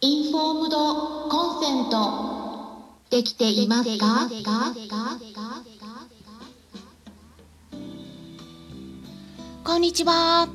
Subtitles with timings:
[0.00, 4.28] インフォームドコンセントできていますか？
[9.64, 10.48] こんにちは。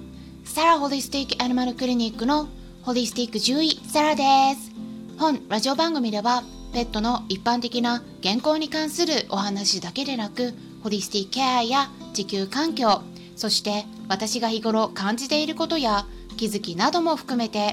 [0.45, 2.48] サラホリスティックアニマルクリニックの
[2.84, 4.23] ホリスティック獣医サラで
[4.55, 4.71] す。
[5.18, 10.54] 本ラジオ番組ではペットの一般的な健康に関するお話だけでなく
[10.84, 13.02] ホリスティックケアや地球環境
[13.36, 16.05] そして私が日頃感じていることや
[16.38, 17.73] 気づきなども含めて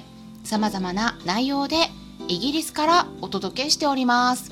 [0.51, 1.77] 様々な内容で
[2.27, 4.51] イギリスからお届けしております。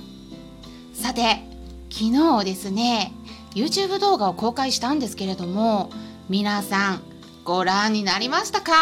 [0.94, 1.42] さて
[1.90, 3.12] 昨日ですね
[3.56, 5.90] YouTube 動画を公開したんですけれども
[6.28, 7.02] 皆さん
[7.42, 8.72] ご覧になりましたか？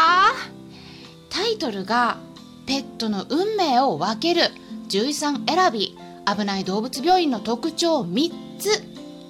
[1.30, 2.19] タイトルが
[2.66, 4.51] ペットの運命を分ける
[4.88, 5.96] 獣医さん選び
[6.27, 8.83] 危ない動物病院の特徴3つっ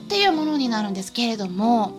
[0.09, 1.93] ていうものになるんですけれども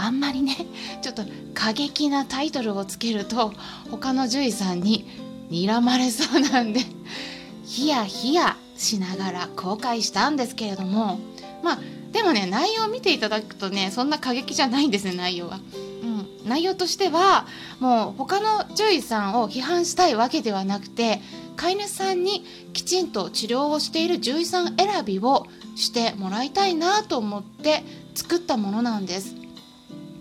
[0.00, 0.56] あんまりね
[1.02, 1.22] ちょっと
[1.54, 3.52] 過激なタイトルをつけると
[3.90, 5.04] 他の獣医さんに
[5.50, 6.80] 睨まれそうなんで
[7.64, 11.18] ヒヤヒヤしながら公開したんですけれども
[11.62, 11.78] まあ
[12.12, 15.60] でもね内容を見ていただくとねそんな過激じゃないんですね内容は。
[16.02, 17.46] うん、内容としては
[17.78, 21.20] もう他の獣医さんを批判したいわけではなくて
[21.56, 29.39] 飼い主さんにきちんと治療をしている獣医さん選びをしてもらいたいなと思って作ったものなんです。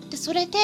[0.09, 0.57] でそれで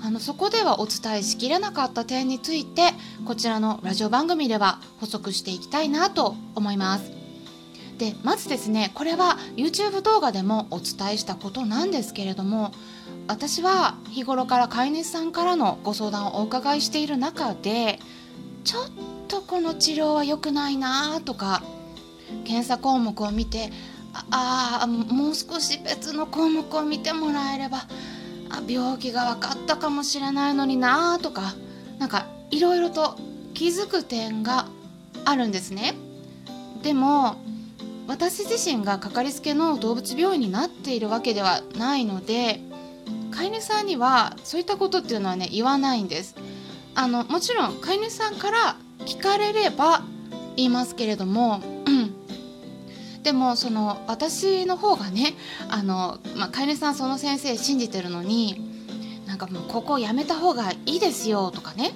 [0.00, 2.92] あのそこではお伝えしきれなかった点について
[3.24, 7.10] こちらのラジオ番組では補足していきたいなと思います。
[7.98, 12.72] でまずですねこれは YouTube 動画でもお伝えしたことなんですけれども
[13.26, 17.98] 私は日頃から飼い主さんからのご相談をお伺いしている中で
[18.64, 18.90] ちょっ
[19.28, 21.62] とこの治療は良くないなとか
[22.44, 23.70] 検査項目を見て
[24.30, 27.86] ああもう少し別の項目を見てもらえれば
[28.50, 31.54] あ病気が分かったかもしれないのになとか
[31.98, 33.16] なんかいろいろと
[33.54, 34.66] 気づく点が
[35.24, 35.94] あるんですね。
[36.82, 37.36] でも
[38.06, 42.60] 私自身がかかりつけの動物病院になっているわけではないので
[43.32, 46.36] 飼い主さんにはそういったことっていうのはね言わないんです。
[46.94, 50.02] あのもちろん飼い主さんから聞かれれば
[50.56, 51.60] 言いますけれども、
[53.26, 55.34] でもその私の方がね
[55.68, 58.54] あの、まあ、飼い主さんその先生信じてるのに
[59.26, 61.90] なんかもうここやめた方がいいですよとかね、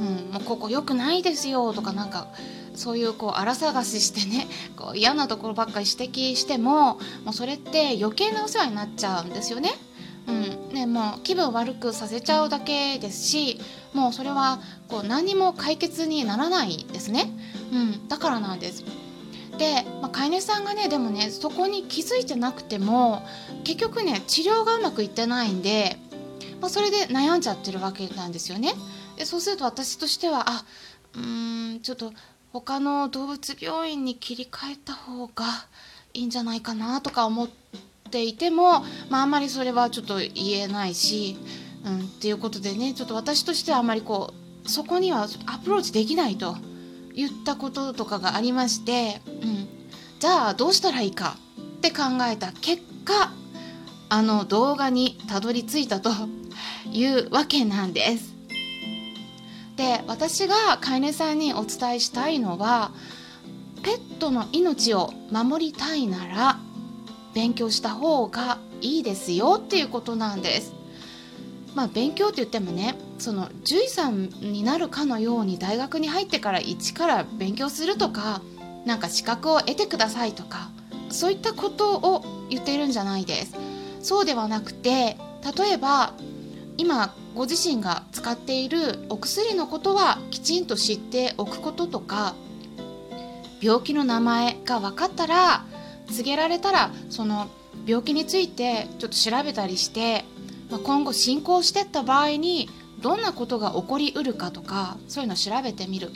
[0.00, 2.26] うん、もうここ良くないですよとかなんか
[2.74, 6.94] そういうこう荒探ししてねこう嫌なところばっかり指摘しても
[7.24, 9.70] もうそれって余計なお世話になっちゃうんですよね。
[10.26, 13.60] うんね、もう気分悪くさせちゃうだけですし
[13.92, 17.30] もうそれはこう何も解決にならないですね、
[17.72, 19.01] うん、だからなんです。
[19.58, 23.22] で、まあ、飼い主さんがねでもねそこに気づいてなくても
[23.64, 25.96] 結局ね治療がうまくいってないんで、
[26.60, 28.74] まあ、それで悩んじゃってるわけなんですよね。
[29.16, 30.64] でそうすると私としてはあ
[31.14, 32.12] うーんちょっと
[32.52, 35.44] 他の動物病院に切り替えた方が
[36.14, 37.48] いいんじゃないかなとか思っ
[38.10, 41.38] ていても、まあ、んまりそれはちょっと言えないし、
[41.84, 46.56] うん、っていうことでねちょっと私としてはあんまりこうそこにはアプローチできないと。
[47.14, 49.68] 言ったこととかがありまして、うん、
[50.18, 53.32] じゃあどうしたらいいかって考えた結果
[54.08, 56.10] あの動画にたどり着いたと
[56.90, 58.32] いうわけなんです。
[59.76, 62.92] で私が飼い主さんにお伝えしたいのは
[63.82, 66.58] ペットの命を守りたいなら
[67.34, 70.81] 勉強した方がいいですよっていうことなんです。
[71.74, 78.42] まあ勉強って言ってもねその獣医さんになるかのように大学に入ってから一から勉強するとか
[78.84, 80.70] なんか資格を得てくださいとか
[81.10, 83.54] そういったことを言っているんじゃないです。
[84.00, 85.16] そうではなくて
[85.56, 86.14] 例えば
[86.76, 92.34] 今ご自身が使っているお薬のことはきちんと知っておくこととか
[93.60, 95.64] 病気の名前が分かったら
[96.08, 97.48] 告げられたらその
[97.86, 100.24] 病気についてちょっと調べたりして、
[100.72, 102.70] まあ、今後進行していった場合に
[103.02, 106.10] どんなことが起こりうるかとかそういうのを調べてみる。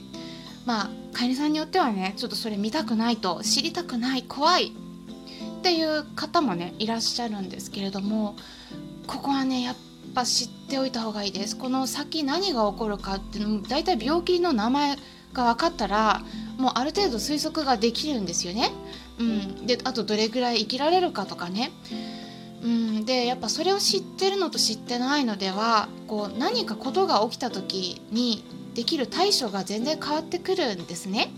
[0.64, 8.34] まあ飼い主さんによってはねちょっとそれ見たくないと知りたくない怖いっていう方もねいらっしゃるんですけれども
[9.06, 9.76] ここはねやっ
[10.14, 11.56] ぱ知っておいた方がいいです。
[11.56, 14.96] この先何が起こるかっていうのも大体病気の名前
[15.34, 16.22] が分かったら
[16.56, 18.72] もうある程度推測ができるんですよね。
[19.18, 21.72] うん、であとどれぐらい生きられるかとかね。
[22.66, 28.42] うん、でやっぱそれを知ってるのと知ってないのではこう何かことが起きた時に
[28.74, 31.30] できる対処が全然変わってくるんですね。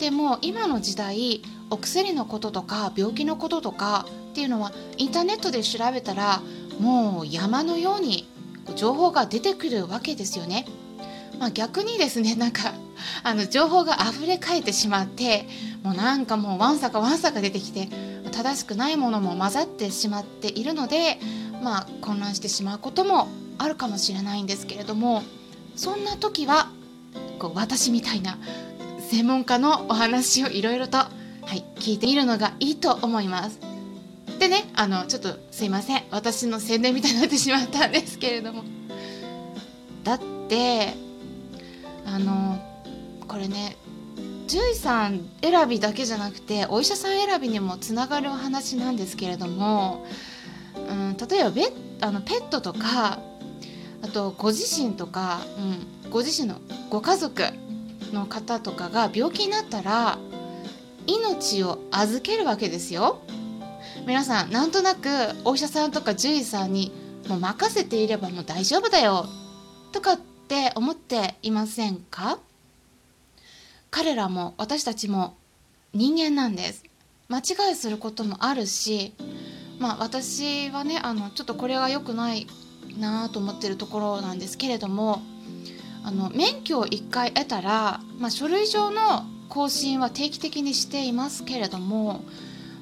[0.00, 1.40] でも今の時代
[1.70, 6.42] お薬のこととか病気のこととかっていうのはインターネットで調べたら
[6.80, 8.28] もう山のように
[8.74, 10.66] 情報が出てくるわけですよね。
[11.38, 12.72] まあ、逆にですねなんか
[13.22, 15.46] あの情報が溢れかえってしまって
[15.82, 17.88] もうなんかもうわんさかわんさか出てきて
[18.36, 21.18] 正しくないものも混ざってしまっているので、
[21.62, 25.22] まあ、混乱してしまうこともあるかもしれないんですけれども
[25.74, 26.70] そんな時は
[27.38, 28.38] こう私みたいな
[29.08, 31.08] 専門家のお話をいろいろと、は
[31.54, 33.58] い、聞いてみるのがいいと思います。
[34.38, 38.64] でねあのちょっとすいません私の宣伝みたいになってしまったんですけれども
[40.04, 40.92] だって
[42.04, 42.58] あの
[43.26, 43.78] これね
[44.46, 50.06] 獣医さん選びだけじゃなくてお医者さん選びにもつながるお話なんですけれども、
[50.88, 51.64] うん、例えばベ
[52.00, 53.18] あのペットとか
[54.02, 55.40] あとご自身とか、
[56.04, 56.60] うん、ご自身の
[56.90, 57.42] ご家族
[58.12, 60.18] の方とかが病気になったら
[61.06, 63.20] 命を預けるわけですよ。
[64.06, 65.08] 皆さんなんとなく
[65.44, 66.92] お医者さんとか獣医さんに
[67.28, 69.26] もう任せていればもう大丈夫だよ
[69.90, 72.38] とかって思っていませんか？
[73.96, 75.38] 彼らも私たちも
[75.94, 76.84] 人間なんです。
[77.30, 79.14] 間違いすることもあるし
[79.78, 82.46] まあ私はねあのちょっとこれが良くない
[83.00, 85.22] なと思ってるところなんですけれども
[86.04, 92.20] あの免許を1回得たら、まあ、書類上の更新は定期的にしていますけれども、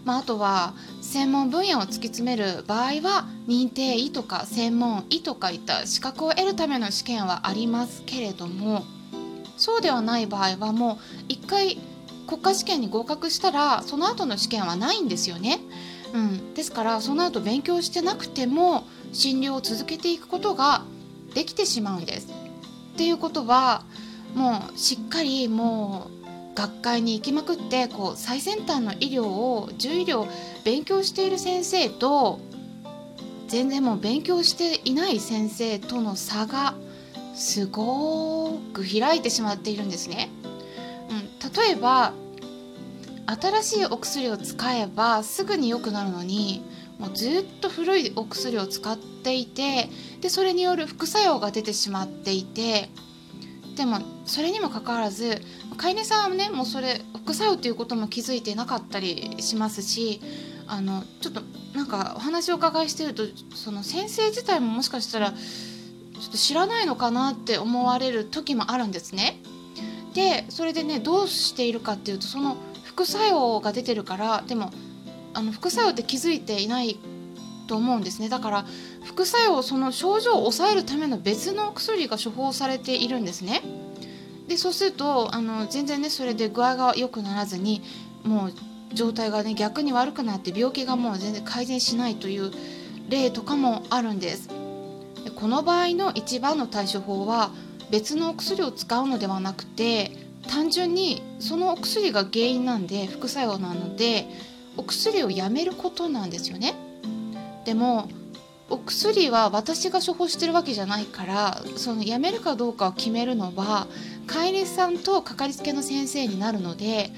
[0.04, 8.84] まあ、あとは専門分野を突き詰める場合は認定医とか専門医とかいった資格を得るための試験はありますけれども
[9.56, 10.98] そうではない場合はも
[11.28, 11.78] う1回
[12.26, 15.60] 国家試験に合格したらその後の試験はないんですよね。
[16.12, 20.82] うん、ですからその後勉強してなくても診療を続けていくことが
[21.34, 22.28] できてしまうんです。
[22.94, 23.82] っていうことは
[24.34, 26.10] もうしっかりも
[26.52, 30.26] う学会に行きまくってこう最先端の医療を獣医療
[30.64, 32.38] 勉強している先生と
[33.48, 36.74] 全然もう勉強していない先生との差が
[37.34, 40.30] すごく開いてしまっているんですね。
[41.10, 42.12] うん、例えば
[43.26, 46.62] 新しいお薬を使えばすぐに良くなるのに
[46.98, 49.88] もうずっと古いお薬を使っていて
[50.20, 52.88] でそれによる副作用が出てしまっていて
[53.76, 55.40] でもそれにもかかわらず
[55.76, 60.20] 飼い主さんはねもうそれ副作用っていうことも気づいてなかったりしますし
[60.66, 61.42] あのちょっと
[61.74, 65.34] なんかお話をお伺いしてるとその先生自体ももしかしたら
[66.20, 69.40] ちょっと知らないのかなって思われる時もあるんですね。
[70.14, 74.70] でそれでねどうしているかっていうとその副作用が出てるからでも
[75.34, 76.98] あの副作用って気づいていない
[77.66, 78.28] と思うんですね。
[78.28, 78.64] だから
[79.04, 83.62] 副作用その症状を抑えるための別の薬が処方されているんですね。
[84.46, 87.82] でそうするとあの全然ねそれで具合が良くならずに
[88.22, 88.52] もう
[88.92, 92.52] 状態がね逆に悪くなって病気がもう全然改善しないという
[93.08, 94.48] 例とかもあるんです。
[95.30, 97.50] この場合の一番の対処法は
[97.90, 100.12] 別のお薬を使うのではなくて
[100.48, 104.26] 単純にそのお薬が原因なんで副作用なので
[104.76, 106.74] お薬をやめることなんですよね。
[107.64, 108.08] でも
[108.70, 113.86] お薬は私が処方してるわけじゃないからそのやめるかどうかを決めるのは
[114.26, 117.10] 飼い主さんとかかりつけの先生になるので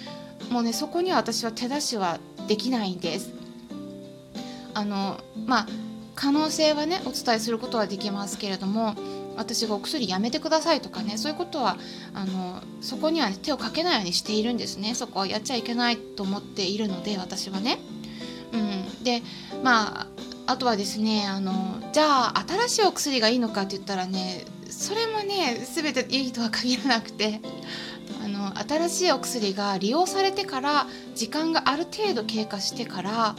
[0.51, 2.19] もうねそこには私は手出しは
[2.49, 3.33] できないんです。
[4.75, 5.67] あのまあ
[6.17, 8.95] 可能性はねお伝えすることはできますけれども
[9.37, 11.77] 私がお薬やめてくださいとかねそういうことは
[12.15, 17.79] あのそこには、ね、手をかけないようにしているんですねそこはやっちゃいけないと思っているので私はね。
[18.53, 19.23] うん、で
[19.63, 20.07] まあ
[20.47, 21.53] あとはですねあの
[21.93, 27.41] じゃあ新しいお薬がいいのかって言ったらねそれもね全ていいとは限らなくて
[28.25, 33.37] あの新しいお薬が利用されてから時間がある程度経過してから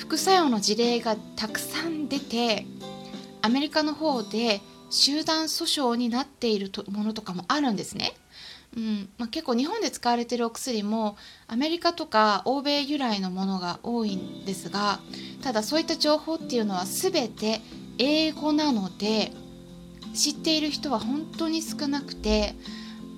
[0.00, 2.66] 副作用の事例がたくさん出て
[3.42, 8.14] アメリカの方で集団訴訟になっているものとかもあるんですね。
[8.76, 11.16] うんまあ、結構日本で使われてるお薬も
[11.48, 15.00] アメリカとか欧米由来のものが多いんですが
[15.42, 17.60] ただそういった情報っていうのは全て
[17.98, 19.32] 英語なので
[20.14, 22.54] 知っている人は本当に少なくて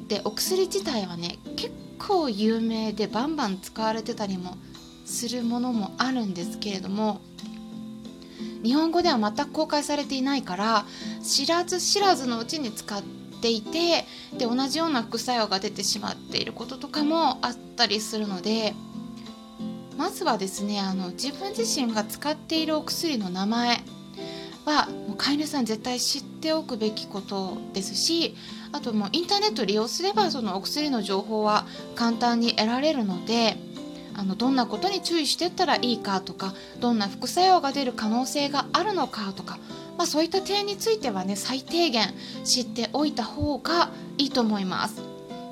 [0.08, 4.56] でお薬自体はね結構有名でバンバン使われてたりも
[5.04, 7.20] するものもあるんですけれども
[8.62, 10.84] 日本語では全く公開されていないから
[11.22, 13.02] 知らず知らずのうちに使っ
[13.40, 14.04] ていて
[14.38, 18.74] で同じような副作用が出てしまっていることとかもあったりするので
[19.96, 23.80] まずはですねあの自分自身が使っているお薬の名前
[24.64, 28.36] はもう飼い主さん絶対知っておくべきことですし
[28.70, 31.66] あともうインターネット利用すればそのお薬の情報は
[31.96, 33.56] 簡単に得られるので
[34.22, 39.58] あのどんなことに注意していったらいいかとかどんな副作用が出る可能性があるのかとか
[39.96, 42.14] まあ、そういった点についてはね最低限
[42.44, 45.02] 知っておいた方がいいと思います。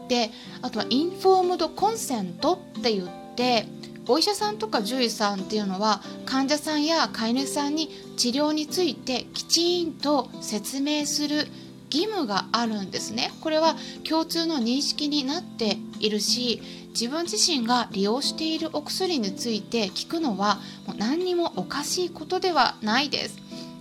[0.09, 0.31] で
[0.63, 3.67] あとはインフォームドコンセントって言って
[4.09, 11.47] お医者さんとか獣医さんっていうのは患者さんや飼い主さんに治療についてきちんと説明する
[11.93, 13.31] 義務があるんですね。
[13.41, 13.77] これは
[14.09, 16.61] 共通の認識になっているし
[16.91, 23.39] 自分自身が利用しているお薬について聞くのはもう何にもおかしいことではないです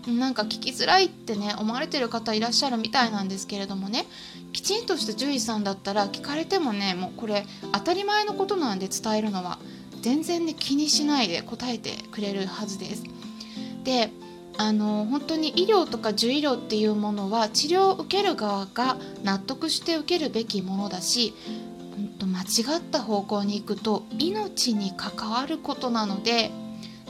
[0.07, 4.05] なんか聞きづらいってね思われてる方いらっしゃるみたいなんですけれどもね
[4.53, 9.59] きちんとした獣医さんだったら聞かれてもねもうこれ当たり前のことなんで伝えるのは
[10.01, 13.03] 全然ね気にしないで答えてくれるはずです。
[13.83, 14.11] で
[14.57, 21.33] あの本当に医療とか獣医療っていうものは治療を受ける側が納得して受けるべきものだし
[22.25, 26.51] 間違った方向に行くと命に関わることなので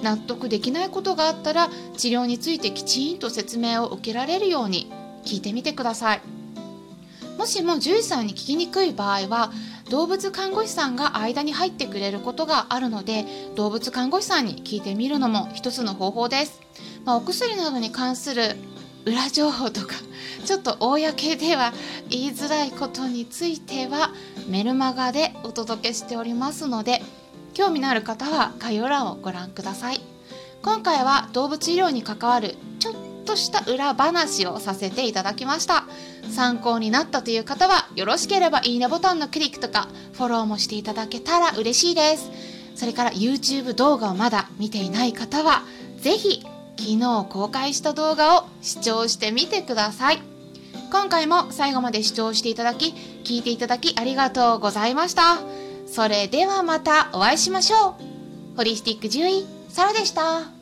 [0.02, 4.92] 納得できないことがあったら治療についてきちんと説明を受けられるように
[5.26, 6.22] 聞いてみてください。
[7.38, 9.54] もしも獣医さんに聞きにくい場合は
[9.90, 16.60] 動物看護師さんが間に入ってくれることがあるので動物看護師さんに聞いてみるのも一つの方法です、
[17.06, 18.58] まあ、お薬などに関する
[19.06, 19.96] 裏情報とか
[20.46, 21.74] ちょっと公では
[22.10, 24.12] 言いづらいことについては
[24.48, 27.02] メルマガでお届けしておりますので
[27.54, 30.00] 興味のある方は概要欄をご覧ください。
[30.62, 35.86] 今回は動物医療に関わるちょっとした裏話をさせていただきました。
[36.32, 42.30] 参考になったという方はよろしければいいねボタンのクリックとかフォローもしていただけたら嬉しいです。
[42.76, 45.64] それから YouTube 動画をまだ見ていない方は
[46.02, 46.46] 是非
[46.80, 50.22] 昨日公開した動画を視聴してみてください。
[50.92, 52.94] 今回も最後まで視聴していただき
[53.26, 55.40] 聞いていただきありがとうございました。
[55.88, 57.98] それではまたお会いしましょ
[58.54, 58.56] う。
[58.56, 60.59] ホリスティック獣医サラでした。